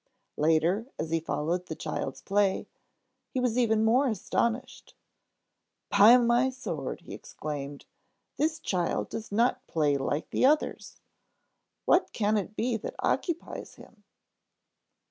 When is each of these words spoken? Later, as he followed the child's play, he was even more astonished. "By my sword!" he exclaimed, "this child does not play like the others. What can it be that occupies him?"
Later, 0.37 0.87
as 0.97 1.11
he 1.11 1.19
followed 1.19 1.67
the 1.67 1.75
child's 1.75 2.23
play, 2.23 2.65
he 3.29 3.39
was 3.39 3.55
even 3.55 3.85
more 3.85 4.07
astonished. 4.07 4.95
"By 5.91 6.17
my 6.17 6.49
sword!" 6.49 7.01
he 7.01 7.13
exclaimed, 7.13 7.85
"this 8.35 8.59
child 8.59 9.09
does 9.09 9.31
not 9.31 9.67
play 9.67 9.97
like 9.97 10.31
the 10.31 10.43
others. 10.43 10.99
What 11.85 12.13
can 12.13 12.35
it 12.35 12.55
be 12.55 12.77
that 12.77 12.95
occupies 12.97 13.75
him?" 13.75 14.03